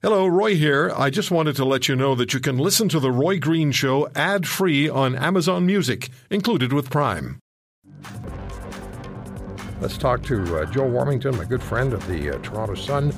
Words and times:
Hello, 0.00 0.28
Roy 0.28 0.54
here. 0.54 0.92
I 0.96 1.10
just 1.10 1.32
wanted 1.32 1.56
to 1.56 1.64
let 1.64 1.88
you 1.88 1.96
know 1.96 2.14
that 2.14 2.32
you 2.32 2.38
can 2.38 2.56
listen 2.56 2.88
to 2.90 3.00
The 3.00 3.10
Roy 3.10 3.40
Green 3.40 3.72
Show 3.72 4.08
ad 4.14 4.46
free 4.46 4.88
on 4.88 5.16
Amazon 5.16 5.66
Music, 5.66 6.10
included 6.30 6.72
with 6.72 6.88
Prime. 6.88 7.40
Let's 9.80 9.98
talk 9.98 10.22
to 10.22 10.40
uh, 10.56 10.66
Joe 10.66 10.88
Warmington, 10.88 11.36
my 11.36 11.44
good 11.44 11.60
friend 11.60 11.92
of 11.92 12.06
the 12.06 12.36
uh, 12.36 12.38
Toronto 12.42 12.76
Sun, 12.76 13.10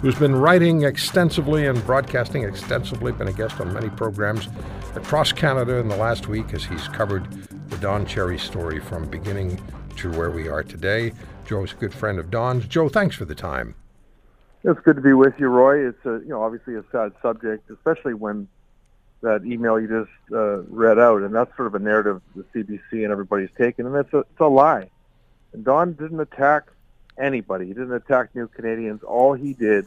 who's 0.00 0.14
been 0.14 0.36
writing 0.36 0.84
extensively 0.84 1.66
and 1.66 1.84
broadcasting 1.84 2.44
extensively, 2.44 3.10
been 3.10 3.26
a 3.26 3.32
guest 3.32 3.60
on 3.60 3.74
many 3.74 3.88
programs 3.88 4.46
across 4.94 5.32
Canada 5.32 5.78
in 5.78 5.88
the 5.88 5.96
last 5.96 6.28
week 6.28 6.54
as 6.54 6.64
he's 6.64 6.86
covered 6.86 7.28
the 7.68 7.78
Don 7.78 8.06
Cherry 8.06 8.38
story 8.38 8.78
from 8.78 9.10
beginning 9.10 9.60
to 9.96 10.08
where 10.12 10.30
we 10.30 10.46
are 10.46 10.62
today. 10.62 11.12
Joe's 11.46 11.72
a 11.72 11.76
good 11.76 11.92
friend 11.92 12.16
of 12.20 12.30
Don's. 12.30 12.68
Joe, 12.68 12.88
thanks 12.88 13.16
for 13.16 13.24
the 13.24 13.34
time. 13.34 13.74
It's 14.64 14.80
good 14.80 14.96
to 14.96 15.02
be 15.02 15.12
with 15.12 15.38
you, 15.38 15.46
Roy. 15.48 15.88
It's 15.88 16.04
a 16.04 16.20
you 16.24 16.28
know 16.28 16.42
obviously 16.42 16.74
a 16.74 16.84
sad 16.90 17.12
subject, 17.22 17.70
especially 17.70 18.14
when 18.14 18.48
that 19.20 19.44
email 19.44 19.80
you 19.80 19.88
just 19.88 20.32
uh, 20.32 20.62
read 20.62 20.98
out, 20.98 21.22
and 21.22 21.34
that's 21.34 21.54
sort 21.56 21.68
of 21.68 21.74
a 21.74 21.78
narrative 21.78 22.20
the 22.34 22.44
CBC 22.54 23.04
and 23.04 23.12
everybody's 23.12 23.50
taken, 23.56 23.86
and 23.86 23.94
it's 23.96 24.12
a, 24.12 24.18
it's 24.18 24.40
a 24.40 24.46
lie. 24.46 24.90
And 25.52 25.64
Don 25.64 25.92
didn't 25.92 26.20
attack 26.20 26.70
anybody. 27.16 27.66
He 27.66 27.72
didn't 27.72 27.94
attack 27.94 28.34
New 28.34 28.48
Canadians. 28.48 29.02
All 29.02 29.32
he 29.32 29.54
did 29.54 29.86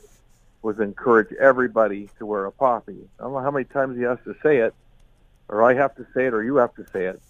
was 0.62 0.80
encourage 0.80 1.34
everybody 1.34 2.10
to 2.20 2.26
wear 2.26 2.46
a 2.46 2.52
poppy. 2.52 2.98
I 3.20 3.24
don't 3.24 3.34
know 3.34 3.40
how 3.40 3.52
many 3.52 3.66
times 3.66 3.98
he 3.98 4.04
has 4.04 4.20
to 4.26 4.36
say 4.44 4.58
it, 4.58 4.74
or 5.48 5.64
I 5.64 5.74
have 5.74 5.96
to 5.96 6.06
say 6.14 6.28
it, 6.28 6.34
or 6.34 6.44
you 6.44 6.58
have 6.58 6.74
to 6.76 6.86
say 6.94 7.06
it. 7.06 7.22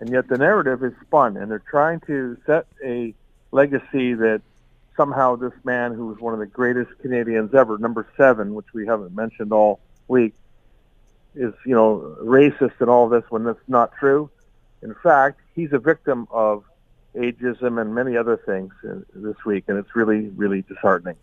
And 0.00 0.10
yet 0.10 0.28
the 0.28 0.38
narrative 0.38 0.82
is 0.82 0.92
spun, 1.02 1.36
and 1.36 1.50
they're 1.50 1.60
trying 1.60 2.00
to 2.00 2.36
set 2.46 2.66
a 2.84 3.14
legacy 3.52 4.14
that 4.14 4.42
somehow 4.96 5.36
this 5.36 5.52
man 5.64 5.92
who 5.92 6.06
was 6.06 6.18
one 6.18 6.32
of 6.32 6.40
the 6.40 6.46
greatest 6.46 6.90
Canadians 7.00 7.54
ever, 7.54 7.78
number 7.78 8.06
seven, 8.16 8.54
which 8.54 8.66
we 8.72 8.86
haven't 8.86 9.14
mentioned 9.14 9.52
all 9.52 9.80
week, 10.08 10.34
is 11.34 11.52
you 11.66 11.74
know 11.74 12.16
racist 12.22 12.80
and 12.80 12.88
all 12.88 13.08
this 13.08 13.24
when 13.28 13.44
that's 13.44 13.58
not 13.68 13.92
true. 13.98 14.30
In 14.82 14.94
fact, 15.02 15.40
he's 15.54 15.72
a 15.72 15.78
victim 15.78 16.28
of 16.30 16.64
ageism 17.14 17.80
and 17.80 17.94
many 17.94 18.16
other 18.16 18.36
things 18.36 18.72
this 19.14 19.44
week, 19.44 19.64
and 19.68 19.78
it's 19.78 19.94
really, 19.94 20.28
really 20.30 20.62
disheartening. 20.62 21.16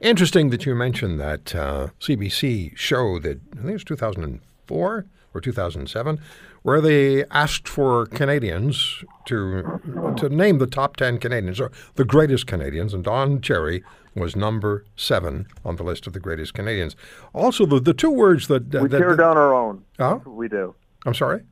Interesting 0.00 0.50
that 0.50 0.66
you 0.66 0.74
mentioned 0.74 1.20
that 1.20 1.54
uh, 1.54 1.88
CBC 2.00 2.76
show 2.76 3.18
that 3.20 3.40
I 3.52 3.56
think 3.56 3.68
it 3.68 3.72
was 3.72 3.84
2004 3.84 5.06
or 5.34 5.40
2007, 5.40 6.20
where 6.62 6.80
they 6.80 7.24
asked 7.26 7.68
for 7.68 8.06
Canadians 8.06 9.04
to 9.26 9.80
to 10.16 10.28
name 10.28 10.58
the 10.58 10.66
top 10.66 10.96
10 10.96 11.18
Canadians, 11.18 11.60
or 11.60 11.70
the 11.96 12.04
greatest 12.04 12.46
Canadians, 12.46 12.94
and 12.94 13.04
Don 13.04 13.40
Cherry 13.40 13.82
was 14.14 14.36
number 14.36 14.84
seven 14.96 15.46
on 15.64 15.76
the 15.76 15.82
list 15.82 16.06
of 16.06 16.12
the 16.12 16.20
greatest 16.20 16.54
Canadians. 16.54 16.94
Also, 17.32 17.66
the, 17.66 17.80
the 17.80 17.94
two 17.94 18.10
words 18.10 18.46
that... 18.48 18.74
Uh, 18.74 18.82
we 18.82 18.88
that, 18.88 18.98
tear 18.98 19.10
that, 19.10 19.16
down 19.16 19.36
our 19.36 19.52
own. 19.52 19.84
Huh? 19.98 20.20
We 20.24 20.48
do. 20.48 20.74
I'm 21.04 21.14
sorry? 21.14 21.42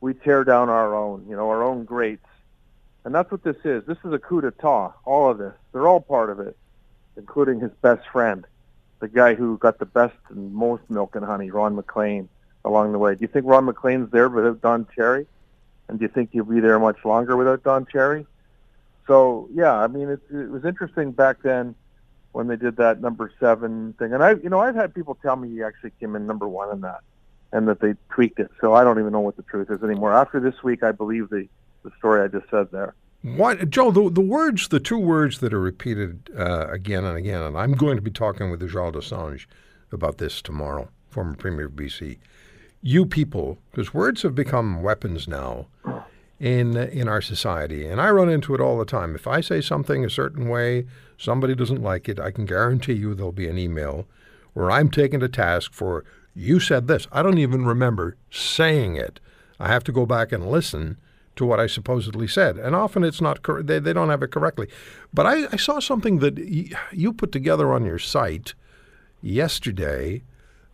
We 0.00 0.14
tear 0.14 0.44
down 0.44 0.68
our 0.68 0.94
own, 0.94 1.26
you 1.28 1.36
know, 1.36 1.48
our 1.48 1.62
own 1.62 1.84
greats. 1.84 2.26
And 3.04 3.14
that's 3.14 3.30
what 3.30 3.44
this 3.44 3.56
is. 3.64 3.84
This 3.84 3.98
is 4.04 4.12
a 4.12 4.18
coup 4.18 4.40
d'etat, 4.40 4.92
all 5.04 5.30
of 5.30 5.38
this. 5.38 5.52
They're 5.72 5.86
all 5.86 6.00
part 6.00 6.30
of 6.30 6.40
it, 6.40 6.56
including 7.16 7.60
his 7.60 7.70
best 7.82 8.06
friend, 8.08 8.46
the 9.00 9.08
guy 9.08 9.34
who 9.34 9.58
got 9.58 9.78
the 9.78 9.86
best 9.86 10.16
and 10.30 10.52
most 10.52 10.82
milk 10.88 11.14
and 11.14 11.24
honey, 11.24 11.50
Ron 11.50 11.76
MacLean 11.76 12.28
along 12.66 12.92
the 12.92 12.98
way. 12.98 13.14
Do 13.14 13.22
you 13.22 13.28
think 13.28 13.46
Ron 13.46 13.64
MacLean's 13.64 14.10
there 14.10 14.28
without 14.28 14.60
Don 14.60 14.86
Cherry? 14.94 15.26
And 15.88 15.98
do 15.98 16.04
you 16.04 16.08
think 16.08 16.30
he'll 16.32 16.44
be 16.44 16.60
there 16.60 16.78
much 16.78 17.04
longer 17.04 17.36
without 17.36 17.62
Don 17.62 17.86
Cherry? 17.86 18.26
So 19.06 19.48
yeah, 19.54 19.72
I 19.72 19.86
mean, 19.86 20.08
it, 20.08 20.20
it 20.30 20.50
was 20.50 20.64
interesting 20.64 21.12
back 21.12 21.42
then 21.42 21.76
when 22.32 22.48
they 22.48 22.56
did 22.56 22.76
that 22.76 23.00
number 23.00 23.32
seven 23.38 23.94
thing. 23.94 24.12
And 24.12 24.22
I, 24.22 24.32
you 24.32 24.50
know, 24.50 24.58
I've 24.60 24.74
had 24.74 24.94
people 24.94 25.16
tell 25.22 25.36
me 25.36 25.48
he 25.48 25.62
actually 25.62 25.92
came 26.00 26.16
in 26.16 26.26
number 26.26 26.48
one 26.48 26.72
in 26.72 26.80
that, 26.80 27.00
and 27.52 27.68
that 27.68 27.80
they 27.80 27.94
tweaked 28.10 28.40
it. 28.40 28.50
So 28.60 28.74
I 28.74 28.82
don't 28.82 28.98
even 28.98 29.12
know 29.12 29.20
what 29.20 29.36
the 29.36 29.44
truth 29.44 29.70
is 29.70 29.82
anymore. 29.84 30.12
After 30.12 30.40
this 30.40 30.62
week, 30.64 30.82
I 30.82 30.90
believe 30.90 31.30
the 31.30 31.48
the 31.84 31.92
story 31.98 32.22
I 32.22 32.26
just 32.26 32.50
said 32.50 32.72
there. 32.72 32.94
What, 33.22 33.70
Joe? 33.70 33.92
The, 33.92 34.10
the 34.10 34.20
words, 34.20 34.68
the 34.68 34.80
two 34.80 34.98
words 34.98 35.38
that 35.38 35.54
are 35.54 35.60
repeated 35.60 36.30
uh, 36.36 36.66
again 36.68 37.04
and 37.04 37.16
again, 37.16 37.42
and 37.42 37.56
I'm 37.56 37.72
going 37.72 37.96
to 37.96 38.02
be 38.02 38.10
talking 38.10 38.50
with 38.50 38.68
Jean 38.68 38.92
Lesage 38.92 39.48
about 39.92 40.18
this 40.18 40.42
tomorrow, 40.42 40.88
former 41.08 41.34
Premier 41.34 41.66
of 41.66 41.72
BC 41.72 42.18
you 42.82 43.06
people, 43.06 43.58
because 43.70 43.94
words 43.94 44.22
have 44.22 44.34
become 44.34 44.82
weapons 44.82 45.26
now 45.26 45.66
in 46.38 46.76
in 46.76 47.08
our 47.08 47.22
society, 47.22 47.86
and 47.86 48.00
I 48.00 48.10
run 48.10 48.28
into 48.28 48.54
it 48.54 48.60
all 48.60 48.78
the 48.78 48.84
time. 48.84 49.14
If 49.14 49.26
I 49.26 49.40
say 49.40 49.60
something 49.60 50.04
a 50.04 50.10
certain 50.10 50.48
way, 50.48 50.86
somebody 51.16 51.54
doesn't 51.54 51.82
like 51.82 52.08
it, 52.08 52.20
I 52.20 52.30
can 52.30 52.44
guarantee 52.46 52.92
you 52.92 53.14
there'll 53.14 53.32
be 53.32 53.48
an 53.48 53.58
email 53.58 54.06
where 54.52 54.70
I'm 54.70 54.90
taken 54.90 55.20
to 55.20 55.28
task 55.28 55.72
for 55.72 56.04
you 56.34 56.60
said 56.60 56.86
this. 56.86 57.08
I 57.10 57.22
don't 57.22 57.38
even 57.38 57.64
remember 57.64 58.16
saying 58.30 58.96
it. 58.96 59.20
I 59.58 59.68
have 59.68 59.84
to 59.84 59.92
go 59.92 60.04
back 60.04 60.32
and 60.32 60.50
listen 60.50 60.98
to 61.36 61.46
what 61.46 61.60
I 61.60 61.66
supposedly 61.66 62.28
said, 62.28 62.58
and 62.58 62.74
often 62.74 63.04
it's 63.04 63.20
not 63.20 63.42
cor- 63.42 63.62
they 63.62 63.78
they 63.78 63.92
don't 63.94 64.10
have 64.10 64.22
it 64.22 64.30
correctly. 64.30 64.68
But 65.14 65.26
I, 65.26 65.46
I 65.52 65.56
saw 65.56 65.80
something 65.80 66.18
that 66.18 66.38
y- 66.38 66.70
you 66.92 67.12
put 67.12 67.32
together 67.32 67.72
on 67.72 67.84
your 67.84 67.98
site 67.98 68.54
yesterday 69.22 70.22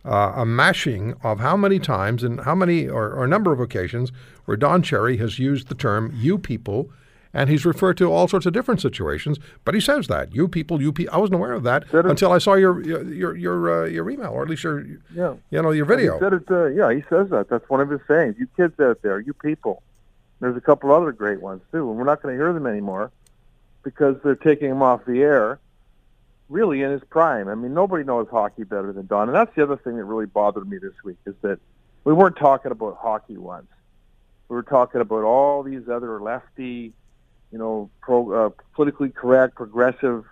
uh, 0.04 0.32
a 0.36 0.44
mashing 0.44 1.14
of 1.22 1.40
how 1.40 1.56
many 1.56 1.78
times 1.78 2.22
and 2.22 2.40
how 2.40 2.54
many 2.54 2.88
or, 2.88 3.10
or, 3.10 3.24
a 3.24 3.28
number 3.28 3.52
of 3.52 3.60
occasions 3.60 4.10
where 4.46 4.56
Don 4.56 4.82
Cherry 4.82 5.16
has 5.18 5.38
used 5.38 5.68
the 5.68 5.74
term 5.74 6.12
"you 6.16 6.38
people," 6.38 6.90
and 7.32 7.48
he's 7.48 7.64
referred 7.64 7.96
to 7.98 8.12
all 8.12 8.26
sorts 8.26 8.44
of 8.44 8.52
different 8.52 8.80
situations. 8.80 9.38
But 9.64 9.74
he 9.74 9.80
says 9.80 10.08
that 10.08 10.34
"you 10.34 10.48
people," 10.48 10.82
"you 10.82 10.92
people." 10.92 11.14
I 11.14 11.18
wasn't 11.18 11.36
aware 11.36 11.52
of 11.52 11.62
that 11.62 11.84
said 11.90 12.06
until 12.06 12.32
it, 12.32 12.36
I 12.36 12.38
saw 12.38 12.54
your 12.54 12.82
your 12.82 13.36
your 13.36 13.84
uh, 13.84 13.86
your 13.86 14.10
email, 14.10 14.30
or 14.30 14.42
at 14.42 14.48
least 14.48 14.64
your 14.64 14.84
yeah. 15.14 15.34
you 15.50 15.62
know 15.62 15.70
your 15.70 15.86
video. 15.86 16.14
He 16.14 16.20
said 16.20 16.32
it. 16.32 16.50
Uh, 16.50 16.66
yeah, 16.66 16.92
he 16.92 17.02
says 17.08 17.30
that. 17.30 17.48
That's 17.48 17.68
one 17.70 17.80
of 17.80 17.88
his 17.88 18.00
sayings. 18.08 18.36
You 18.38 18.48
kids 18.56 18.78
out 18.80 19.02
there, 19.02 19.20
you 19.20 19.34
people. 19.34 19.82
There's 20.40 20.56
a 20.56 20.60
couple 20.60 20.92
other 20.92 21.12
great 21.12 21.40
ones 21.40 21.62
too, 21.70 21.88
and 21.88 21.96
we're 21.96 22.04
not 22.04 22.20
going 22.22 22.34
to 22.34 22.42
hear 22.42 22.52
them 22.52 22.66
anymore 22.66 23.12
because 23.84 24.16
they're 24.24 24.34
taking 24.34 24.68
them 24.68 24.82
off 24.82 25.04
the 25.04 25.22
air 25.22 25.60
really 26.52 26.82
in 26.82 26.90
his 26.90 27.02
prime. 27.08 27.48
I 27.48 27.54
mean, 27.54 27.74
nobody 27.74 28.04
knows 28.04 28.28
hockey 28.30 28.64
better 28.64 28.92
than 28.92 29.06
Don, 29.06 29.28
and 29.28 29.34
that's 29.34 29.54
the 29.56 29.62
other 29.62 29.76
thing 29.76 29.96
that 29.96 30.04
really 30.04 30.26
bothered 30.26 30.68
me 30.68 30.78
this 30.78 30.92
week 31.02 31.16
is 31.26 31.34
that 31.42 31.58
we 32.04 32.12
weren't 32.12 32.36
talking 32.36 32.70
about 32.70 32.98
hockey 32.98 33.38
once. 33.38 33.68
We 34.48 34.56
were 34.56 34.62
talking 34.62 35.00
about 35.00 35.24
all 35.24 35.62
these 35.62 35.88
other 35.88 36.20
lefty, 36.20 36.92
you 37.50 37.58
know, 37.58 37.90
pro, 38.02 38.46
uh, 38.46 38.50
politically 38.74 39.08
correct, 39.08 39.54
progressive 39.54 40.24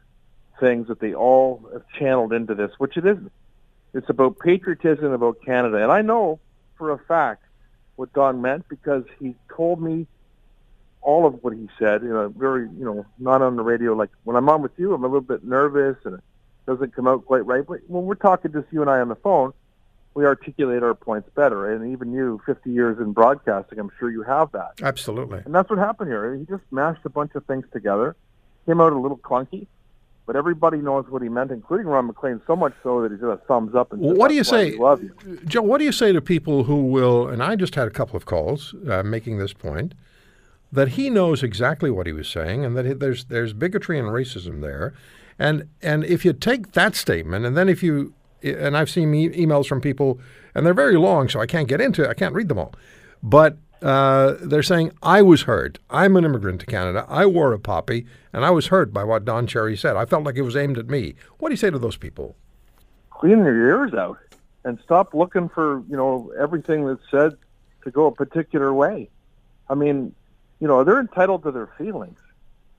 things 0.61 0.89
that 0.89 1.01
they 1.01 1.15
all 1.15 1.67
have 1.73 1.85
channeled 1.99 2.33
into 2.33 2.55
this, 2.55 2.71
which 2.77 2.97
it 2.99 3.07
isn't. 3.07 3.33
It's 3.95 4.11
about 4.11 4.39
patriotism, 4.39 5.13
about 5.13 5.39
Canada, 5.45 5.83
and 5.83 5.91
I 5.91 6.03
know 6.03 6.39
for 6.77 6.91
a 6.91 6.99
fact 6.99 7.45
what 7.97 8.13
Don 8.13 8.43
meant 8.43 8.69
because 8.69 9.05
he 9.19 9.35
told 9.55 9.81
me 9.81 10.07
all 11.03 11.27
of 11.27 11.43
what 11.43 11.55
he 11.55 11.69
said 11.79 12.03
in 12.03 12.13
a 12.13 12.29
very, 12.29 12.69
you 12.79 12.85
know, 12.85 13.07
not 13.19 13.43
on 13.43 13.57
the 13.57 13.63
radio. 13.63 13.95
Like 13.95 14.11
when 14.25 14.37
I'm 14.37 14.49
on 14.49 14.63
with 14.63 14.73
you, 14.77 14.93
I'm 14.95 15.03
a 15.03 15.07
little 15.07 15.21
bit 15.21 15.45
nervous 15.45 15.97
and 16.05 16.15
it 16.17 16.21
doesn't 16.67 16.95
come 16.95 17.09
out 17.09 17.25
quite 17.25 17.45
right. 17.47 17.67
But 17.67 17.81
when 17.89 18.05
we're 18.05 18.15
talking 18.15 18.53
just 18.53 18.67
you 18.71 18.81
and 18.83 18.91
I 18.91 19.01
on 19.01 19.09
the 19.09 19.17
phone, 19.17 19.53
we 20.15 20.25
articulate 20.25 20.83
our 20.83 20.95
points 20.95 21.29
better. 21.35 21.73
And 21.73 21.93
even 21.93 22.13
you, 22.13 22.41
50 22.45 22.71
years 22.71 22.99
in 22.99 23.13
broadcasting, 23.13 23.79
I'm 23.79 23.91
sure 23.99 24.11
you 24.11 24.23
have 24.23 24.53
that. 24.53 24.73
Absolutely. 24.83 25.41
And 25.45 25.55
that's 25.55 25.71
what 25.71 25.79
happened 25.79 26.11
here. 26.11 26.35
He 26.35 26.45
just 26.45 26.65
mashed 26.71 27.03
a 27.05 27.11
bunch 27.11 27.35
of 27.35 27.45
things 27.47 27.65
together, 27.73 28.17
came 28.67 28.81
out 28.81 28.93
a 28.93 28.99
little 28.99 29.19
clunky. 29.19 29.67
But 30.27 30.37
everybody 30.37 30.79
knows 30.79 31.07
what 31.09 31.23
he 31.23 31.29
meant, 31.29 31.51
including 31.51 31.87
Ron 31.87 32.07
MacLean, 32.07 32.41
so 32.47 32.55
much 32.55 32.73
so 32.85 33.03
that 33.03 33.11
he's 33.11 33.21
got 33.21 33.31
a 33.31 33.37
thumbs 33.39 33.75
up. 33.75 33.93
And 33.93 34.01
well, 34.01 34.15
what 34.15 34.29
do 34.29 34.35
you 34.35 34.45
say, 34.45 34.69
you. 34.69 35.41
Joe? 35.45 35.63
What 35.63 35.79
do 35.79 35.85
you 35.85 35.91
say 35.91 36.13
to 36.13 36.21
people 36.21 36.65
who 36.65 36.85
will? 36.85 37.27
And 37.27 37.43
I 37.43 37.57
just 37.57 37.75
had 37.75 37.89
a 37.89 37.91
couple 37.91 38.17
of 38.17 38.27
calls 38.27 38.73
uh, 38.89 39.03
making 39.03 39.39
this 39.39 39.53
point 39.53 39.93
that 40.73 40.91
he 40.91 41.11
knows 41.11 41.43
exactly 41.43 41.91
what 41.91 42.07
he 42.07 42.13
was 42.13 42.29
saying 42.29 42.65
and 42.65 42.77
that 42.77 43.01
there's 43.01 43.25
there's 43.25 43.53
bigotry 43.53 43.99
and 43.99 44.09
racism 44.09 44.61
there. 44.61 44.95
And 45.39 45.69
and 45.83 46.05
if 46.05 46.25
you 46.25 46.33
take 46.33 46.73
that 46.73 46.95
statement 46.95 47.47
and 47.47 47.57
then 47.57 47.69
if 47.69 47.83
you 47.83 48.15
and 48.43 48.77
I've 48.77 48.91
seen 48.91 49.15
e- 49.15 49.31
emails 49.31 49.67
from 49.67 49.81
people 49.81 50.21
and 50.55 50.65
they're 50.65 50.75
very 50.75 50.97
long 50.97 51.29
so 51.29 51.41
I 51.41 51.47
can't 51.47 51.69
get 51.69 51.81
into 51.81 52.05
it. 52.05 52.09
I 52.09 52.15
can't 52.15 52.35
read 52.35 52.49
them 52.49 52.59
all. 52.59 52.73
But 53.23 53.59
uh, 53.83 54.37
they're 54.43 54.63
saying 54.63 54.93
I 55.03 55.23
was 55.23 55.43
hurt. 55.43 55.79
I'm 55.89 56.17
an 56.17 56.25
immigrant 56.25 56.61
to 56.61 56.67
Canada. 56.67 57.07
I 57.09 57.27
wore 57.27 57.53
a 57.53 57.59
poppy 57.59 58.07
and 58.33 58.45
I 58.45 58.51
was 58.51 58.69
hurt 58.69 58.93
by 58.93 59.05
what 59.05 59.25
Don 59.25 59.47
Cherry 59.47 59.77
said. 59.77 59.97
I 59.97 60.05
felt 60.05 60.25
like 60.25 60.37
it 60.37 60.43
was 60.43 60.57
aimed 60.57 60.79
at 60.79 60.89
me. 60.89 61.15
What 61.39 61.49
do 61.49 61.55
you 61.55 61.59
say 61.59 61.71
to 61.71 61.79
those 61.79 61.97
people? 61.97 62.37
Clean 63.11 63.39
your 63.39 63.57
ears 63.57 63.95
out 63.95 64.19
and 64.65 64.79
stop 64.85 65.15
looking 65.15 65.49
for, 65.49 65.83
you 65.89 65.97
know, 65.97 66.33
everything 66.39 66.87
that's 66.87 67.03
said 67.11 67.37
to 67.85 67.91
go 67.91 68.07
a 68.07 68.13
particular 68.13 68.73
way. 68.73 69.09
I 69.69 69.75
mean, 69.75 70.15
you 70.61 70.69
know, 70.69 70.85
they're 70.85 71.01
entitled 71.01 71.43
to 71.45 71.51
their 71.51 71.69
feelings. 71.79 72.19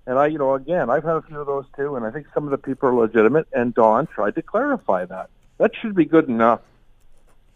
And 0.08 0.18
I, 0.18 0.28
you 0.28 0.38
know, 0.38 0.56
again, 0.56 0.90
I've 0.90 1.04
had 1.04 1.16
a 1.16 1.22
few 1.22 1.40
of 1.40 1.48
those 1.48 1.66
too, 1.76 1.96
and 1.96 2.06
I 2.06 2.12
think 2.12 2.28
some 2.34 2.46
of 2.46 2.52
the 2.52 2.58
people 2.58 2.90
are 2.90 2.96
legitimate. 2.96 3.48
And 3.54 3.74
Don 3.74 4.08
tried 4.08 4.36
to 4.36 4.42
clarify 4.42 5.06
that. 5.06 5.30
That 5.58 5.72
should 5.76 5.96
be 5.96 6.06
good 6.06 6.28
enough. 6.28 6.62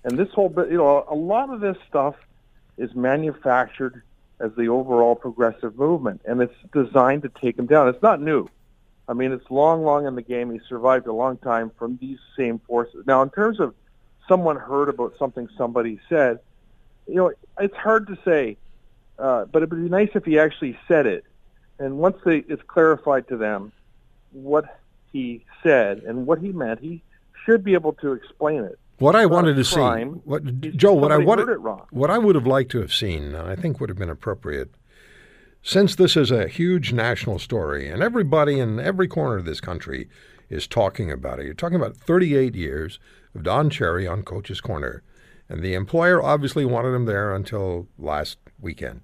And 0.03 0.17
this 0.17 0.29
whole 0.31 0.49
bit, 0.49 0.69
you 0.69 0.77
know, 0.77 1.05
a 1.09 1.15
lot 1.15 1.49
of 1.49 1.59
this 1.59 1.77
stuff 1.89 2.15
is 2.77 2.93
manufactured 2.93 4.03
as 4.39 4.51
the 4.55 4.67
overall 4.67 5.15
progressive 5.15 5.77
movement, 5.77 6.21
and 6.25 6.41
it's 6.41 6.53
designed 6.73 7.23
to 7.23 7.29
take 7.29 7.55
them 7.55 7.65
down. 7.65 7.87
It's 7.87 8.01
not 8.03 8.21
new. 8.21 8.49
I 9.07 9.13
mean, 9.13 9.31
it's 9.31 9.49
long, 9.49 9.83
long 9.83 10.07
in 10.07 10.15
the 10.15 10.21
game. 10.21 10.51
He 10.51 10.59
survived 10.67 11.07
a 11.07 11.13
long 11.13 11.37
time 11.37 11.71
from 11.77 11.97
these 12.01 12.19
same 12.37 12.59
forces. 12.59 13.05
Now, 13.07 13.21
in 13.21 13.29
terms 13.29 13.59
of 13.59 13.73
someone 14.27 14.57
heard 14.57 14.89
about 14.89 15.15
something 15.17 15.47
somebody 15.57 15.99
said, 16.09 16.39
you 17.07 17.15
know, 17.15 17.31
it's 17.59 17.75
hard 17.75 18.07
to 18.07 18.17
say, 18.25 18.57
uh, 19.17 19.45
but 19.45 19.63
it 19.63 19.69
would 19.69 19.83
be 19.83 19.89
nice 19.89 20.09
if 20.15 20.25
he 20.25 20.39
actually 20.39 20.77
said 20.87 21.05
it. 21.05 21.25
And 21.79 21.97
once 21.97 22.17
they, 22.25 22.37
it's 22.47 22.63
clarified 22.63 23.27
to 23.29 23.37
them 23.37 23.71
what 24.31 24.79
he 25.11 25.45
said 25.63 25.99
and 25.99 26.25
what 26.25 26.39
he 26.39 26.51
meant, 26.51 26.79
he 26.79 27.01
should 27.45 27.63
be 27.63 27.73
able 27.73 27.93
to 27.93 28.13
explain 28.13 28.63
it. 28.63 28.79
What 28.97 29.15
I 29.15 29.25
wanted 29.25 29.55
to 29.55 29.65
see, 29.65 29.79
what, 29.79 30.61
Joe, 30.61 30.93
what 30.93 31.11
I 31.11 31.17
wanted, 31.17 31.49
what 31.89 32.09
I 32.09 32.17
would 32.17 32.35
have 32.35 32.47
liked 32.47 32.71
to 32.71 32.79
have 32.79 32.93
seen, 32.93 33.23
and 33.23 33.35
I 33.35 33.55
think 33.55 33.79
would 33.79 33.89
have 33.89 33.97
been 33.97 34.09
appropriate, 34.09 34.71
since 35.61 35.95
this 35.95 36.15
is 36.15 36.31
a 36.31 36.47
huge 36.47 36.93
national 36.93 37.39
story, 37.39 37.89
and 37.89 38.01
everybody 38.01 38.57
in 38.59 38.79
every 38.79 39.09
corner 39.09 39.37
of 39.37 39.45
this 39.45 39.59
country 39.59 40.07
is 40.49 40.65
talking 40.65 41.11
about 41.11 41.39
it. 41.39 41.45
You're 41.45 41.53
talking 41.53 41.75
about 41.75 41.97
38 41.97 42.55
years 42.55 42.99
of 43.33 43.43
Don 43.43 43.69
Cherry 43.69 44.07
on 44.07 44.23
Coach's 44.23 44.61
Corner, 44.61 45.03
and 45.49 45.61
the 45.61 45.73
employer 45.73 46.23
obviously 46.23 46.65
wanted 46.65 46.93
him 46.93 47.05
there 47.05 47.33
until 47.33 47.87
last 47.97 48.37
weekend 48.59 49.01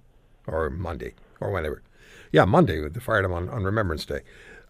or 0.47 0.69
Monday 0.69 1.13
or 1.39 1.51
whenever. 1.51 1.81
Yeah, 2.31 2.45
Monday. 2.45 2.87
They 2.87 2.99
fired 2.99 3.25
him 3.25 3.33
on, 3.33 3.49
on 3.49 3.63
Remembrance 3.63 4.05
Day. 4.05 4.21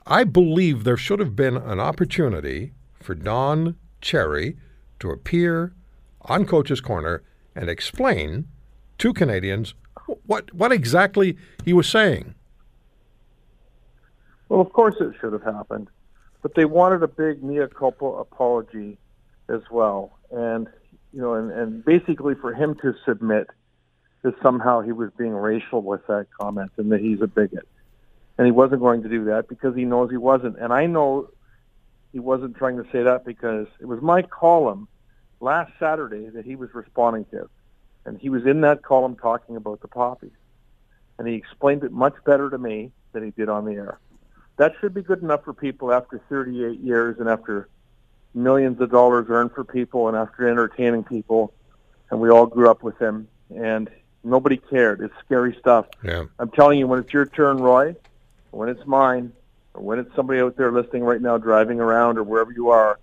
I 0.06 0.24
believe 0.24 0.84
there 0.84 0.98
should 0.98 1.20
have 1.20 1.36
been 1.36 1.58
an 1.58 1.80
opportunity 1.80 2.74
for 3.02 3.16
Don 3.16 3.76
Cherry 4.02 4.58
to 5.00 5.12
appear 5.12 5.74
on 6.24 6.46
Coach's 6.46 6.82
Corner 6.82 7.24
and 7.56 7.70
explain 7.70 8.48
to 8.98 9.14
Canadians 9.14 9.74
what 10.26 10.54
what 10.54 10.72
exactly 10.72 11.38
he 11.66 11.74
was 11.74 11.88
saying. 11.88 12.36
Well, 14.50 14.62
of 14.62 14.74
course 14.74 14.96
it 15.00 15.14
should 15.20 15.34
have 15.34 15.44
happened, 15.44 15.90
but 16.42 16.56
they 16.56 16.66
wanted 16.66 17.04
a 17.04 17.08
big 17.08 17.44
mea 17.44 17.68
culpa 17.68 18.06
apology 18.06 18.98
as 19.50 19.62
well, 19.72 20.18
and 20.32 20.68
you 21.14 21.22
know, 21.22 21.34
and, 21.34 21.52
and 21.52 21.86
basically 21.86 22.36
for 22.36 22.54
him 22.54 22.76
to 22.82 22.94
submit 23.06 23.48
that 24.24 24.34
somehow 24.42 24.82
he 24.82 24.92
was 24.92 25.10
being 25.18 25.34
racial 25.34 25.82
with 25.82 26.06
that 26.08 26.28
comment 26.40 26.72
and 26.78 26.92
that 26.92 27.02
he's 27.02 27.22
a 27.22 27.28
bigot, 27.28 27.68
and 28.38 28.46
he 28.46 28.52
wasn't 28.52 28.82
going 28.82 29.04
to 29.04 29.10
do 29.10 29.26
that 29.26 29.48
because 29.48 29.76
he 29.76 29.86
knows 29.86 30.10
he 30.10 30.18
wasn't, 30.18 30.58
and 30.58 30.72
I 30.72 30.86
know 30.86 31.30
he 32.12 32.20
wasn't 32.20 32.56
trying 32.56 32.78
to 32.78 32.84
say 32.92 33.04
that 33.04 33.26
because 33.26 33.68
it 33.80 33.86
was 33.86 34.02
my 34.02 34.22
column 34.22 34.88
last 35.40 35.72
Saturday 35.80 36.30
that 36.30 36.46
he 36.46 36.56
was 36.56 36.70
responding 36.74 37.26
to. 37.32 37.50
And 38.06 38.20
he 38.20 38.30
was 38.30 38.46
in 38.46 38.62
that 38.62 38.84
column 38.84 39.16
talking 39.16 39.56
about 39.56 39.82
the 39.82 39.88
poppies. 39.88 40.32
And 41.18 41.28
he 41.28 41.36
explained 41.36 41.84
it 41.84 41.92
much 41.92 42.16
better 42.26 42.50
to 42.50 42.58
me 42.58 42.92
than 43.12 43.24
he 43.24 43.32
did 43.32 43.50
on 43.50 43.66
the 43.66 43.74
air. 43.74 44.00
That 44.58 44.74
should 44.80 44.94
be 44.94 45.02
good 45.02 45.22
enough 45.22 45.44
for 45.44 45.54
people 45.54 45.92
after 45.92 46.22
38 46.30 46.80
years 46.80 47.18
and 47.20 47.30
after 47.30 47.70
millions 48.34 48.80
of 48.82 48.92
dollars 48.92 49.28
earned 49.30 49.52
for 49.54 49.64
people 49.64 50.08
and 50.08 50.18
after 50.18 50.48
entertaining 50.48 51.04
people. 51.04 51.54
And 52.10 52.20
we 52.20 52.30
all 52.30 52.46
grew 52.46 52.70
up 52.70 52.84
with 52.84 53.00
him. 53.00 53.28
And 53.56 53.90
nobody 54.24 54.58
cared. 54.58 55.02
It's 55.02 55.14
scary 55.26 55.56
stuff. 55.60 55.88
Yeah. 56.04 56.26
I'm 56.40 56.52
telling 56.52 56.80
you, 56.80 56.88
when 56.88 57.00
it's 57.00 57.12
your 57.14 57.26
turn, 57.26 57.58
Roy, 57.58 57.96
when 58.52 58.70
it's 58.70 58.86
mine, 58.86 59.34
or 59.74 59.82
when 59.82 60.00
it's 60.00 60.14
somebody 60.16 60.40
out 60.40 60.58
there 60.58 60.72
listening 60.72 61.04
right 61.04 61.22
now 61.22 61.38
driving 61.38 61.80
around 61.80 62.18
or 62.18 62.24
wherever 62.24 62.52
you 62.52 62.70
are, 62.70 63.00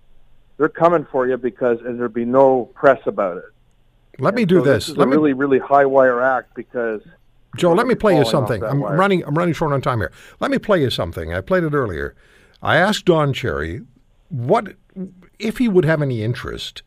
they're 0.57 0.69
coming 0.69 1.07
for 1.11 1.27
you 1.27 1.37
because 1.37 1.81
and 1.81 1.99
there'll 1.99 2.13
be 2.13 2.25
no 2.25 2.67
press 2.75 3.01
about 3.07 3.39
it. 3.39 3.45
Let 4.19 4.31
and 4.31 4.37
me 4.37 4.45
do 4.45 4.59
so 4.59 4.65
this. 4.65 4.87
this 4.89 4.97
let 4.97 5.05
a 5.05 5.07
me 5.07 5.17
really 5.17 5.33
really 5.33 5.59
high 5.59 5.87
wire 5.87 6.21
act 6.21 6.55
because 6.55 7.03
Joe, 7.57 7.73
let 7.73 7.87
me 7.87 7.95
play 7.95 8.17
you 8.19 8.25
something. 8.25 8.63
I'm 8.63 8.81
wire. 8.81 8.97
running 8.97 9.25
I'm 9.25 9.37
running 9.39 9.55
short 9.55 9.73
on 9.73 9.81
time 9.81 10.01
here. 10.01 10.13
Let 10.41 10.51
me 10.51 10.59
play 10.59 10.83
you 10.83 10.91
something. 10.91 11.33
I 11.33 11.41
played 11.41 11.65
it 11.65 11.73
earlier. 11.73 12.15
I 12.63 12.77
asked 12.77 13.05
Don 13.05 13.33
Cherry 13.33 13.83
what 14.29 14.75
if 15.39 15.59
he 15.59 15.69
would 15.69 15.85
have 15.85 16.03
any 16.03 16.23
interest 16.23 16.83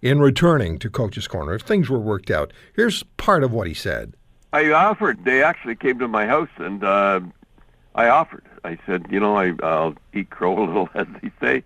in 0.00 0.20
returning 0.20 0.78
to 0.78 0.90
Coach's 0.90 1.26
Corner 1.26 1.54
if 1.54 1.62
things 1.62 1.88
were 1.88 1.98
worked 1.98 2.30
out. 2.30 2.52
Here's 2.74 3.02
part 3.16 3.42
of 3.42 3.52
what 3.52 3.66
he 3.66 3.74
said. 3.74 4.14
I 4.52 4.70
offered. 4.70 5.24
They 5.24 5.42
actually 5.42 5.76
came 5.76 5.98
to 5.98 6.08
my 6.08 6.26
house 6.26 6.48
and 6.56 6.82
uh, 6.82 7.20
I 7.94 8.08
offered. 8.08 8.44
I 8.64 8.78
said, 8.86 9.06
you 9.10 9.20
know, 9.20 9.36
I, 9.36 9.52
I'll 9.62 9.94
eat 10.14 10.30
crow 10.30 10.58
a 10.58 10.64
little, 10.64 10.88
as 10.94 11.06
they 11.20 11.30
say, 11.40 11.64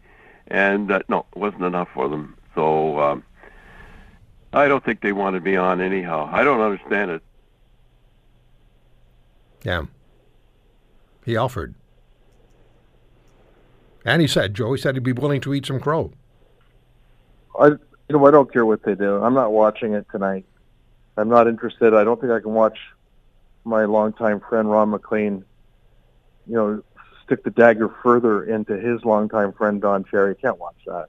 and 0.48 0.90
uh, 0.90 1.00
no, 1.08 1.26
it 1.34 1.38
wasn't 1.38 1.62
enough 1.62 1.88
for 1.94 2.08
them. 2.08 2.36
So 2.54 2.98
um, 2.98 3.24
I 4.52 4.68
don't 4.68 4.84
think 4.84 5.00
they 5.00 5.12
wanted 5.12 5.44
me 5.44 5.56
on 5.56 5.80
anyhow. 5.80 6.28
I 6.30 6.42
don't 6.42 6.60
understand 6.60 7.10
it. 7.10 7.22
Yeah, 9.64 9.84
he 11.24 11.36
offered, 11.36 11.74
and 14.04 14.22
he 14.22 14.28
said, 14.28 14.54
Joe, 14.54 14.72
he 14.72 14.80
said 14.80 14.94
he'd 14.94 15.02
be 15.02 15.12
willing 15.12 15.40
to 15.42 15.54
eat 15.54 15.66
some 15.66 15.80
crow. 15.80 16.12
I, 17.58 17.66
you 17.66 17.78
know, 18.10 18.26
I 18.26 18.30
don't 18.30 18.52
care 18.52 18.66
what 18.66 18.82
they 18.82 18.94
do. 18.94 19.22
I'm 19.22 19.34
not 19.34 19.52
watching 19.52 19.94
it 19.94 20.06
tonight. 20.10 20.44
I'm 21.16 21.28
not 21.28 21.46
interested. 21.46 21.94
I 21.94 22.04
don't 22.04 22.20
think 22.20 22.32
I 22.32 22.40
can 22.40 22.54
watch 22.54 22.78
my 23.64 23.84
longtime 23.84 24.40
friend 24.48 24.70
Ron 24.70 24.90
MacLean, 24.90 25.44
you 26.46 26.54
know, 26.54 26.82
stick 27.24 27.44
the 27.44 27.50
dagger 27.50 27.94
further 28.02 28.44
into 28.44 28.76
his 28.76 29.04
longtime 29.04 29.52
friend 29.52 29.80
Don 29.80 30.04
Cherry. 30.04 30.34
Can't 30.34 30.58
watch 30.58 30.78
that. 30.86 31.08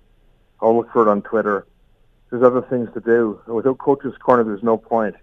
I'll 0.61 0.75
look 0.75 0.91
for 0.91 1.01
it 1.01 1.07
on 1.09 1.21
Twitter. 1.21 1.65
There's 2.29 2.43
other 2.43 2.61
things 2.61 2.89
to 2.93 2.99
do. 2.99 3.39
Without 3.47 3.77
Coach's 3.77 4.17
Corner, 4.17 4.43
there's 4.43 4.63
no 4.63 4.77
point. 4.77 5.15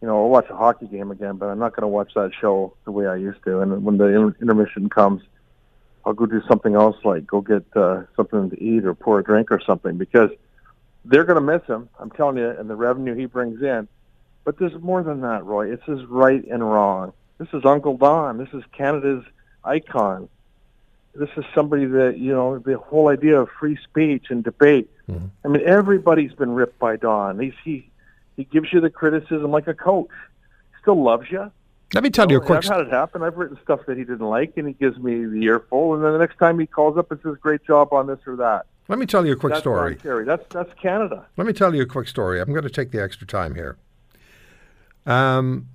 You 0.00 0.08
know, 0.08 0.22
I'll 0.22 0.30
watch 0.30 0.48
a 0.50 0.56
hockey 0.56 0.86
game 0.86 1.10
again, 1.10 1.36
but 1.36 1.46
I'm 1.46 1.58
not 1.58 1.76
going 1.76 1.82
to 1.82 1.88
watch 1.88 2.14
that 2.14 2.32
show 2.38 2.74
the 2.84 2.90
way 2.90 3.06
I 3.06 3.16
used 3.16 3.42
to. 3.44 3.60
And 3.60 3.84
when 3.84 3.98
the 3.98 4.34
intermission 4.40 4.88
comes, 4.88 5.22
I'll 6.04 6.12
go 6.14 6.26
do 6.26 6.42
something 6.48 6.74
else, 6.74 6.96
like 7.04 7.26
go 7.26 7.40
get 7.40 7.64
uh, 7.76 8.02
something 8.16 8.50
to 8.50 8.62
eat 8.62 8.84
or 8.84 8.94
pour 8.94 9.20
a 9.20 9.24
drink 9.24 9.52
or 9.52 9.60
something, 9.60 9.96
because 9.96 10.30
they're 11.04 11.24
going 11.24 11.36
to 11.36 11.52
miss 11.58 11.64
him. 11.66 11.88
I'm 11.98 12.10
telling 12.10 12.38
you, 12.38 12.50
and 12.50 12.68
the 12.68 12.76
revenue 12.76 13.14
he 13.14 13.26
brings 13.26 13.62
in. 13.62 13.88
But 14.44 14.58
there's 14.58 14.74
more 14.82 15.02
than 15.02 15.20
that, 15.20 15.44
Roy. 15.44 15.72
It's 15.72 15.84
his 15.84 16.04
right 16.06 16.44
and 16.44 16.68
wrong. 16.68 17.12
This 17.38 17.48
is 17.52 17.64
Uncle 17.64 17.96
Don. 17.96 18.38
This 18.38 18.48
is 18.52 18.62
Canada's 18.72 19.24
icon. 19.64 20.28
This 21.14 21.30
is 21.36 21.44
somebody 21.54 21.84
that, 21.84 22.18
you 22.18 22.32
know, 22.32 22.58
the 22.58 22.78
whole 22.78 23.08
idea 23.08 23.40
of 23.40 23.48
free 23.50 23.78
speech 23.84 24.26
and 24.30 24.42
debate. 24.42 24.90
Mm-hmm. 25.08 25.26
I 25.44 25.48
mean, 25.48 25.62
everybody's 25.64 26.32
been 26.32 26.52
ripped 26.52 26.78
by 26.78 26.96
Don. 26.96 27.38
He's, 27.38 27.52
he, 27.62 27.90
he 28.36 28.44
gives 28.44 28.72
you 28.72 28.80
the 28.80 28.90
criticism 28.90 29.50
like 29.50 29.68
a 29.68 29.74
coach. 29.74 30.10
Still 30.80 31.02
loves 31.02 31.30
you. 31.30 31.52
Let 31.94 32.02
me 32.02 32.10
tell 32.10 32.30
you, 32.30 32.38
a 32.38 32.40
quick. 32.40 32.58
I've 32.58 32.64
had 32.64 32.80
it 32.80 32.90
happen. 32.90 33.22
I've 33.22 33.36
written 33.36 33.58
stuff 33.62 33.80
that 33.86 33.98
he 33.98 34.04
didn't 34.04 34.26
like, 34.26 34.56
and 34.56 34.66
he 34.66 34.72
gives 34.74 34.98
me 34.98 35.26
the 35.26 35.44
earful. 35.44 35.94
And 35.94 36.02
then 36.02 36.12
the 36.12 36.18
next 36.18 36.38
time 36.38 36.58
he 36.58 36.66
calls 36.66 36.96
up 36.96 37.10
and 37.10 37.20
says, 37.22 37.36
"Great 37.40 37.64
job 37.64 37.92
on 37.92 38.06
this 38.06 38.20
or 38.26 38.36
that." 38.36 38.66
Let 38.88 38.98
me 38.98 39.06
tell 39.06 39.26
you 39.26 39.32
a 39.32 39.36
quick 39.36 39.52
that's 39.52 39.62
story. 39.62 39.96
That's 40.24 40.44
that's 40.48 40.72
Canada. 40.74 41.26
Let 41.36 41.46
me 41.46 41.52
tell 41.52 41.74
you 41.74 41.82
a 41.82 41.86
quick 41.86 42.08
story. 42.08 42.40
I'm 42.40 42.50
going 42.50 42.64
to 42.64 42.70
take 42.70 42.90
the 42.90 43.02
extra 43.02 43.26
time 43.26 43.54
here. 43.54 43.76
Um, 45.06 45.68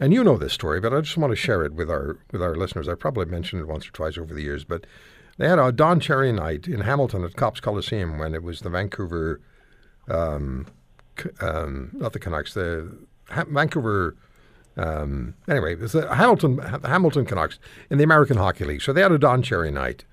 and 0.00 0.12
you 0.12 0.24
know 0.24 0.36
this 0.36 0.52
story, 0.52 0.80
but 0.80 0.94
I 0.94 1.00
just 1.00 1.16
want 1.16 1.32
to 1.32 1.36
share 1.36 1.64
it 1.64 1.74
with 1.74 1.90
our 1.90 2.18
with 2.32 2.42
our 2.42 2.54
listeners. 2.54 2.88
I 2.88 2.94
probably 2.94 3.26
mentioned 3.26 3.62
it 3.62 3.68
once 3.68 3.86
or 3.86 3.92
twice 3.92 4.16
over 4.16 4.32
the 4.32 4.42
years, 4.42 4.64
but 4.64 4.86
they 5.36 5.48
had 5.48 5.58
a 5.58 5.70
Don 5.70 6.00
Cherry 6.00 6.32
night 6.32 6.66
in 6.66 6.80
Hamilton 6.80 7.24
at 7.24 7.36
Copps 7.36 7.60
Coliseum 7.60 8.18
when 8.18 8.34
it 8.34 8.42
was 8.42 8.60
the 8.60 8.70
Vancouver, 8.70 9.40
um, 10.08 10.66
um, 11.40 11.90
not 11.92 12.12
the 12.12 12.18
Canucks, 12.18 12.54
the 12.54 12.96
ha- 13.28 13.44
Vancouver. 13.48 14.16
Um, 14.78 15.34
anyway, 15.48 15.72
it 15.72 15.80
was 15.80 15.92
the 15.92 16.14
Hamilton 16.14 16.58
Hamilton 16.58 17.26
Canucks 17.26 17.58
in 17.90 17.98
the 17.98 18.04
American 18.04 18.36
Hockey 18.36 18.64
League. 18.64 18.82
So 18.82 18.92
they 18.92 19.02
had 19.02 19.10
a 19.10 19.18
Don 19.18 19.42
Cherry 19.42 19.72
night, 19.72 20.04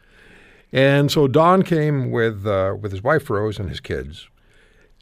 and 0.73 1.11
so 1.11 1.27
Don 1.27 1.61
came 1.61 2.09
with 2.09 2.45
uh, 2.47 2.75
with 2.79 2.91
his 2.91 3.03
wife 3.03 3.29
Rose 3.29 3.59
and 3.59 3.69
his 3.69 3.79
kids, 3.79 4.27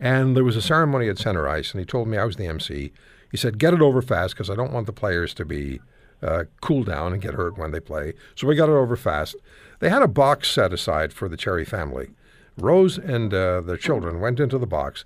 and 0.01 0.35
there 0.35 0.43
was 0.43 0.57
a 0.57 0.61
ceremony 0.61 1.07
at 1.07 1.17
Center 1.17 1.47
Ice, 1.47 1.71
and 1.71 1.79
he 1.79 1.85
told 1.85 2.09
me 2.09 2.17
I 2.17 2.25
was 2.25 2.35
the 2.35 2.45
MC. 2.45 2.91
He 3.31 3.37
said, 3.37 3.57
"Get 3.57 3.73
it 3.73 3.81
over 3.81 4.01
fast 4.01 4.35
because 4.35 4.49
I 4.49 4.55
don't 4.55 4.73
want 4.73 4.85
the 4.85 4.93
players 4.93 5.33
to 5.35 5.45
be 5.45 5.79
uh, 6.21 6.43
cool 6.61 6.83
down 6.83 7.13
and 7.13 7.21
get 7.21 7.35
hurt 7.35 7.57
when 7.57 7.71
they 7.71 7.79
play." 7.79 8.13
So 8.35 8.47
we 8.47 8.55
got 8.55 8.69
it 8.69 8.73
over 8.73 8.97
fast. 8.97 9.37
They 9.79 9.89
had 9.89 10.01
a 10.01 10.07
box 10.09 10.51
set 10.51 10.73
aside 10.73 11.13
for 11.13 11.29
the 11.29 11.37
Cherry 11.37 11.65
family. 11.65 12.09
Rose 12.57 12.97
and 12.97 13.33
uh, 13.33 13.61
their 13.61 13.77
children 13.77 14.19
went 14.19 14.39
into 14.41 14.57
the 14.57 14.67
box, 14.67 15.05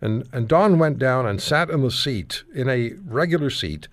and 0.00 0.28
and 0.32 0.48
Don 0.48 0.78
went 0.78 0.98
down 0.98 1.26
and 1.26 1.40
sat 1.40 1.70
in 1.70 1.82
the 1.82 1.90
seat 1.90 2.44
in 2.54 2.68
a 2.68 2.92
regular 3.04 3.50
seat, 3.50 3.88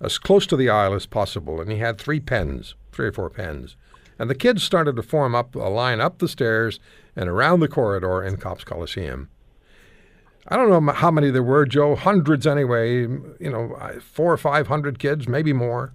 as 0.00 0.18
close 0.18 0.46
to 0.46 0.56
the 0.56 0.68
aisle 0.68 0.94
as 0.94 1.06
possible, 1.06 1.60
and 1.60 1.70
he 1.70 1.78
had 1.78 1.98
three 1.98 2.20
pens, 2.20 2.74
three 2.92 3.06
or 3.06 3.12
four 3.12 3.30
pens. 3.30 3.76
And 4.18 4.30
the 4.30 4.34
kids 4.34 4.62
started 4.62 4.96
to 4.96 5.02
form 5.02 5.34
up 5.34 5.54
a 5.54 5.68
line 5.68 6.00
up 6.00 6.18
the 6.18 6.28
stairs 6.28 6.78
and 7.16 7.28
around 7.28 7.60
the 7.60 7.68
corridor 7.68 8.22
in 8.22 8.36
Copps 8.36 8.64
Coliseum. 8.64 9.28
I 10.46 10.56
don't 10.56 10.68
know 10.68 10.92
how 10.92 11.10
many 11.10 11.30
there 11.30 11.42
were, 11.42 11.64
Joe, 11.64 11.96
hundreds 11.96 12.46
anyway, 12.46 13.00
you 13.00 13.50
know, 13.50 13.76
four 14.00 14.32
or 14.32 14.36
five 14.36 14.68
hundred 14.68 14.98
kids, 14.98 15.26
maybe 15.26 15.52
more. 15.52 15.94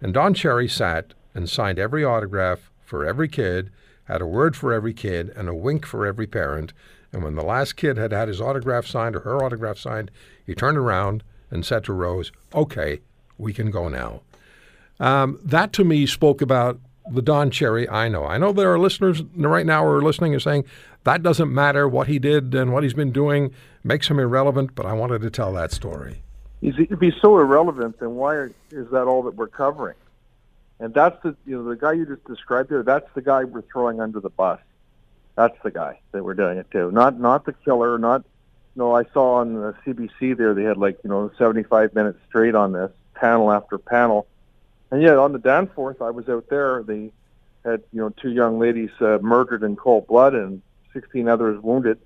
And 0.00 0.14
Don 0.14 0.32
Cherry 0.32 0.68
sat 0.68 1.14
and 1.34 1.50
signed 1.50 1.78
every 1.78 2.04
autograph 2.04 2.70
for 2.84 3.04
every 3.04 3.28
kid, 3.28 3.70
had 4.04 4.20
a 4.20 4.26
word 4.26 4.54
for 4.54 4.72
every 4.72 4.94
kid, 4.94 5.30
and 5.34 5.48
a 5.48 5.54
wink 5.54 5.84
for 5.86 6.06
every 6.06 6.26
parent. 6.26 6.72
And 7.14 7.22
when 7.22 7.36
the 7.36 7.44
last 7.44 7.76
kid 7.76 7.96
had 7.96 8.12
had 8.12 8.26
his 8.26 8.40
autograph 8.40 8.86
signed 8.86 9.14
or 9.14 9.20
her 9.20 9.42
autograph 9.42 9.78
signed, 9.78 10.10
he 10.44 10.54
turned 10.54 10.76
around 10.76 11.22
and 11.50 11.64
said 11.64 11.84
to 11.84 11.92
Rose, 11.92 12.32
Okay, 12.52 13.00
we 13.38 13.52
can 13.52 13.70
go 13.70 13.88
now. 13.88 14.20
Um, 14.98 15.38
that 15.44 15.72
to 15.74 15.84
me 15.84 16.06
spoke 16.06 16.42
about 16.42 16.80
the 17.10 17.22
Don 17.22 17.50
Cherry 17.50 17.88
I 17.88 18.08
know. 18.08 18.24
I 18.24 18.36
know 18.36 18.52
there 18.52 18.72
are 18.72 18.78
listeners 18.78 19.22
right 19.36 19.64
now 19.64 19.84
who 19.84 19.90
are 19.90 20.02
listening 20.02 20.32
and 20.32 20.42
saying 20.42 20.64
that 21.04 21.22
doesn't 21.22 21.52
matter 21.52 21.88
what 21.88 22.08
he 22.08 22.18
did 22.18 22.54
and 22.54 22.72
what 22.72 22.82
he's 22.82 22.94
been 22.94 23.12
doing 23.12 23.52
makes 23.84 24.08
him 24.08 24.18
irrelevant. 24.18 24.74
But 24.74 24.86
I 24.86 24.92
wanted 24.94 25.22
to 25.22 25.30
tell 25.30 25.52
that 25.52 25.70
story. 25.70 26.22
If 26.62 26.98
he's 26.98 27.14
so 27.20 27.38
irrelevant, 27.38 28.00
then 28.00 28.14
why 28.14 28.46
is 28.70 28.90
that 28.90 29.04
all 29.04 29.22
that 29.24 29.36
we're 29.36 29.48
covering? 29.48 29.96
And 30.80 30.92
that's 30.92 31.22
the 31.22 31.36
you 31.46 31.56
know 31.56 31.68
the 31.68 31.76
guy 31.76 31.92
you 31.92 32.06
just 32.06 32.24
described 32.24 32.70
there. 32.70 32.82
That's 32.82 33.06
the 33.14 33.22
guy 33.22 33.44
we're 33.44 33.62
throwing 33.62 34.00
under 34.00 34.18
the 34.18 34.30
bus. 34.30 34.58
That's 35.36 35.56
the 35.62 35.70
guy 35.70 36.00
that 36.12 36.24
we're 36.24 36.34
doing 36.34 36.58
it 36.58 36.70
to. 36.72 36.90
Not 36.90 37.18
not 37.18 37.44
the 37.44 37.52
killer. 37.52 37.98
Not 37.98 38.24
know 38.76 38.94
I 38.94 39.04
saw 39.12 39.36
on 39.36 39.54
the 39.54 39.74
CBC 39.84 40.36
there 40.36 40.54
they 40.54 40.64
had 40.64 40.76
like 40.76 40.98
you 41.04 41.10
know 41.10 41.30
75 41.38 41.94
minutes 41.94 42.18
straight 42.28 42.54
on 42.54 42.72
this 42.72 42.90
panel 43.14 43.50
after 43.50 43.78
panel, 43.78 44.26
and 44.90 45.02
yet 45.02 45.16
on 45.16 45.32
the 45.32 45.38
Danforth 45.38 46.02
I 46.02 46.10
was 46.10 46.28
out 46.28 46.48
there. 46.48 46.82
They 46.82 47.12
had 47.64 47.82
you 47.92 48.00
know 48.00 48.10
two 48.10 48.30
young 48.30 48.58
ladies 48.58 48.90
uh, 49.00 49.18
murdered 49.22 49.62
in 49.62 49.76
cold 49.76 50.06
blood 50.06 50.34
and 50.34 50.62
16 50.92 51.28
others 51.28 51.60
wounded. 51.62 51.98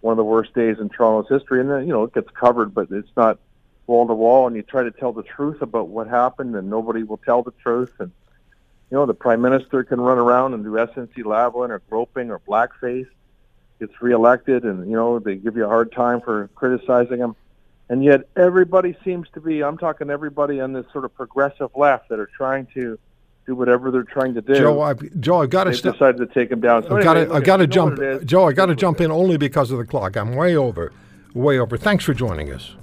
One 0.00 0.12
of 0.12 0.16
the 0.16 0.24
worst 0.24 0.54
days 0.54 0.78
in 0.80 0.88
Toronto's 0.88 1.28
history, 1.28 1.60
and 1.60 1.70
then 1.70 1.86
you 1.86 1.92
know 1.92 2.04
it 2.04 2.14
gets 2.14 2.30
covered, 2.30 2.72
but 2.72 2.90
it's 2.90 3.10
not 3.16 3.38
wall 3.86 4.06
to 4.06 4.14
wall. 4.14 4.46
And 4.46 4.56
you 4.56 4.62
try 4.62 4.82
to 4.82 4.90
tell 4.90 5.12
the 5.12 5.22
truth 5.22 5.60
about 5.60 5.88
what 5.88 6.08
happened, 6.08 6.54
and 6.56 6.70
nobody 6.70 7.02
will 7.02 7.18
tell 7.18 7.42
the 7.42 7.52
truth. 7.62 7.92
And 7.98 8.12
you 8.90 8.96
know 8.96 9.06
the 9.06 9.14
prime 9.14 9.40
minister 9.40 9.84
can 9.84 10.00
run 10.00 10.18
around 10.18 10.54
and 10.54 10.64
do 10.64 10.70
SNC 10.70 11.14
Lavalin 11.18 11.70
or 11.70 11.80
groping 11.88 12.30
or 12.30 12.40
blackface, 12.40 13.08
gets 13.78 14.00
reelected, 14.02 14.64
and 14.64 14.88
you 14.90 14.96
know 14.96 15.18
they 15.18 15.36
give 15.36 15.56
you 15.56 15.64
a 15.64 15.68
hard 15.68 15.92
time 15.92 16.20
for 16.20 16.48
criticizing 16.54 17.18
him. 17.18 17.36
And 17.88 18.04
yet 18.04 18.28
everybody 18.36 18.96
seems 19.04 19.28
to 19.34 19.40
be, 19.40 19.64
I'm 19.64 19.76
talking 19.76 20.10
everybody 20.10 20.60
on 20.60 20.72
this 20.72 20.86
sort 20.92 21.04
of 21.04 21.12
progressive 21.12 21.70
left 21.74 22.08
that 22.10 22.20
are 22.20 22.30
trying 22.36 22.66
to 22.74 22.96
do 23.46 23.56
whatever 23.56 23.90
they're 23.90 24.04
trying 24.04 24.34
to 24.34 24.40
do. 24.40 24.54
Joe, 24.54 24.80
I've, 24.80 25.20
Joe, 25.20 25.42
I've 25.42 25.50
got 25.50 25.64
to 25.64 25.72
decided 25.72 26.18
to 26.18 26.26
take 26.26 26.52
him 26.52 26.60
down. 26.60 26.84
So 26.84 26.96
I've 26.96 27.02
got 27.02 27.16
anyway, 27.16 27.32
to, 27.32 27.36
I've 27.36 27.44
got 27.44 27.56
to 27.56 27.66
jump, 27.66 27.98
what 27.98 28.06
it 28.06 28.22
is. 28.22 28.24
Joe. 28.24 28.46
I 28.46 28.52
got 28.52 28.66
to 28.66 28.76
jump 28.76 29.00
in 29.00 29.10
only 29.10 29.36
because 29.38 29.72
of 29.72 29.78
the 29.78 29.84
clock. 29.84 30.16
I'm 30.16 30.36
way 30.36 30.54
over, 30.54 30.92
way 31.34 31.58
over. 31.58 31.76
Thanks 31.76 32.04
for 32.04 32.14
joining 32.14 32.52
us. 32.52 32.76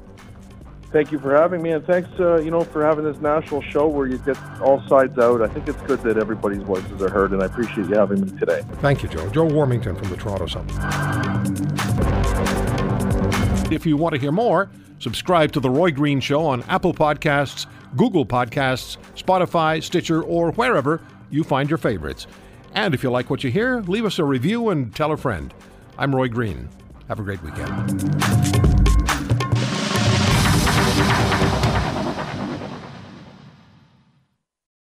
Thank 0.92 1.12
you 1.12 1.20
for 1.20 1.36
having 1.36 1.62
me, 1.62 1.72
and 1.72 1.86
thanks, 1.86 2.10
uh, 2.18 2.38
you 2.38 2.50
know, 2.50 2.64
for 2.64 2.84
having 2.84 3.04
this 3.04 3.18
national 3.18 3.62
show 3.62 3.88
where 3.88 4.08
you 4.08 4.18
get 4.20 4.38
all 4.62 4.82
sides 4.88 5.18
out. 5.20 5.42
I 5.42 5.48
think 5.48 5.68
it's 5.68 5.82
good 5.82 6.02
that 6.04 6.18
everybody's 6.18 6.62
voices 6.62 7.02
are 7.02 7.10
heard, 7.10 7.32
and 7.34 7.44
I 7.44 7.48
appreciate 7.48 7.90
you 7.90 7.96
having 7.96 8.22
me 8.22 8.40
today. 8.40 8.62
Thank 8.76 9.04
you, 9.04 9.10
Joe. 9.10 9.30
Joe 9.30 9.48
Warmington 9.48 9.98
from 10.00 10.10
the 10.10 10.16
Toronto 10.16 10.46
Sun. 10.48 10.66
If 13.70 13.86
you 13.86 13.98
want 13.98 14.16
to 14.16 14.22
hear 14.22 14.32
more, 14.32 14.70
subscribe 15.00 15.52
to 15.52 15.60
The 15.60 15.70
Roy 15.70 15.92
Green 15.92 16.22
Show 16.22 16.46
on 16.46 16.64
Apple 16.64 16.94
Podcasts, 16.94 17.66
Google 17.98 18.26
Podcasts, 18.26 18.98
Spotify, 19.18 19.84
Stitcher, 19.84 20.24
or 20.24 20.54
wherever 20.54 21.02
you 21.30 21.44
find 21.44 21.70
your 21.70 21.78
favorites. 21.78 22.28
And 22.74 22.94
if 22.94 23.04
you 23.04 23.12
like 23.12 23.30
what 23.30 23.44
you 23.44 23.52
hear, 23.52 23.82
leave 23.82 24.06
us 24.06 24.20
a 24.20 24.24
review 24.24 24.70
and 24.70 24.96
tell 24.96 25.12
a 25.12 25.18
friend. 25.18 25.54
I'm 25.98 26.16
Roy 26.16 26.30
Green. 26.30 26.70
Have 27.10 27.20
a 27.20 27.24
great 27.24 27.44
weekend. 27.44 28.57